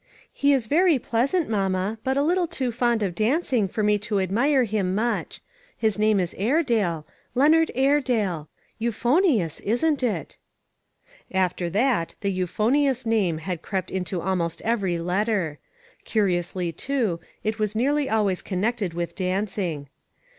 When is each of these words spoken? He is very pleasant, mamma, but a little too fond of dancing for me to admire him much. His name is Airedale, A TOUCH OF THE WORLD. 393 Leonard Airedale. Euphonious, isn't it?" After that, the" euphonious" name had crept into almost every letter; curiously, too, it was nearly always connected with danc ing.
He 0.33 0.51
is 0.51 0.65
very 0.65 0.97
pleasant, 0.97 1.47
mamma, 1.47 1.99
but 2.03 2.17
a 2.17 2.23
little 2.23 2.47
too 2.47 2.71
fond 2.71 3.03
of 3.03 3.13
dancing 3.13 3.67
for 3.67 3.83
me 3.83 3.99
to 3.99 4.19
admire 4.19 4.63
him 4.63 4.95
much. 4.95 5.41
His 5.77 5.99
name 5.99 6.19
is 6.19 6.33
Airedale, 6.39 7.01
A 7.01 7.01
TOUCH 7.03 7.05
OF 7.05 7.05
THE 7.05 7.39
WORLD. 7.59 7.67
393 7.67 7.83
Leonard 7.85 7.87
Airedale. 7.87 8.49
Euphonious, 8.79 9.59
isn't 9.59 10.01
it?" 10.01 10.37
After 11.31 11.69
that, 11.69 12.15
the" 12.21 12.31
euphonious" 12.31 13.05
name 13.15 13.37
had 13.37 13.61
crept 13.61 13.91
into 13.91 14.21
almost 14.21 14.61
every 14.63 14.97
letter; 14.97 15.59
curiously, 16.03 16.71
too, 16.71 17.19
it 17.43 17.59
was 17.59 17.75
nearly 17.75 18.09
always 18.09 18.41
connected 18.41 18.95
with 18.95 19.15
danc 19.15 19.55
ing. 19.59 19.87